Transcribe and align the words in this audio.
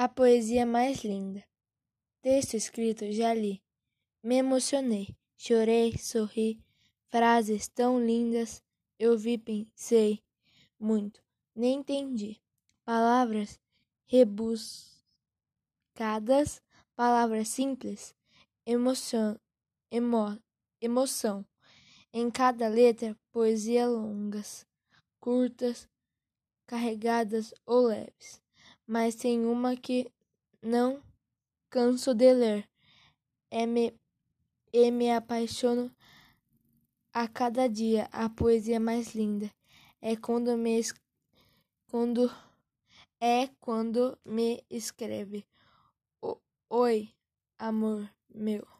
A 0.00 0.08
poesia 0.08 0.64
mais 0.64 1.02
linda. 1.02 1.44
Texto 2.22 2.54
escrito 2.54 3.10
já 3.10 3.34
li. 3.34 3.60
Me 4.22 4.36
emocionei, 4.36 5.16
chorei, 5.36 5.98
sorri. 5.98 6.64
Frases 7.08 7.66
tão 7.66 7.98
lindas 7.98 8.62
eu 8.96 9.18
vi, 9.18 9.36
pensei 9.36 10.22
muito, 10.78 11.20
nem 11.52 11.80
entendi. 11.80 12.40
Palavras 12.84 13.58
rebuscadas, 14.06 15.02
palavras 16.94 17.48
simples, 17.48 18.14
emoção, 18.64 19.36
emo, 19.90 20.40
emoção. 20.80 21.44
Em 22.12 22.30
cada 22.30 22.68
letra, 22.68 23.18
poesia 23.32 23.88
longas, 23.88 24.64
curtas, 25.18 25.88
carregadas 26.68 27.52
ou 27.66 27.88
leves 27.88 28.40
mas 28.88 29.14
tem 29.14 29.44
uma 29.44 29.76
que 29.76 30.10
não 30.62 31.02
canso 31.68 32.14
de 32.14 32.32
ler. 32.32 32.68
É 33.50 33.66
me, 33.66 33.94
e 34.72 34.90
me 34.90 35.12
apaixono 35.12 35.94
a 37.12 37.28
cada 37.28 37.68
dia. 37.68 38.08
A 38.10 38.30
poesia 38.30 38.80
mais 38.80 39.14
linda 39.14 39.50
é 40.00 40.16
quando 40.16 40.56
me 40.56 40.80
quando 41.90 42.30
é 43.20 43.48
quando 43.60 44.18
me 44.24 44.64
escreve. 44.70 45.44
Oi, 46.70 47.10
amor 47.58 48.10
meu. 48.34 48.77